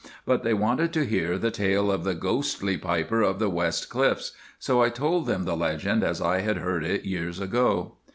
But 0.25 0.41
they 0.43 0.55
wanted 0.55 0.91
to 0.93 1.05
hear 1.05 1.37
the 1.37 1.51
tale 1.51 1.91
of 1.91 2.03
the 2.03 2.15
"Ghostly 2.15 2.75
Piper 2.75 3.21
of 3.21 3.37
the 3.37 3.51
West 3.51 3.87
Cliffs"; 3.91 4.31
so 4.57 4.81
I 4.81 4.89
told 4.89 5.27
them 5.27 5.43
the 5.43 5.55
legend 5.55 6.03
as 6.03 6.19
I 6.19 6.39
had 6.39 6.57
heard 6.57 6.83
it 6.83 7.05
years 7.05 7.39
ago. 7.39 7.97